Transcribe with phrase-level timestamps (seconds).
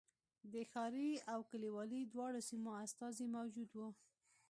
[0.53, 3.79] د ښاري او کلیوالي دواړو سیمو استازي موجود و.